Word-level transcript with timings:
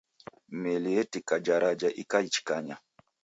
Meli 0.61 0.89
yetika 0.97 1.35
jaraja 1.45 1.89
ikaichikanya 2.01 2.75